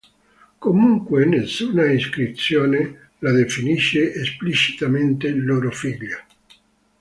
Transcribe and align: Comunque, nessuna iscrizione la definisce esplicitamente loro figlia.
Comunque, 0.57 1.25
nessuna 1.25 1.85
iscrizione 1.91 3.09
la 3.19 3.31
definisce 3.31 4.15
esplicitamente 4.15 5.29
loro 5.29 5.71
figlia. 5.71 6.25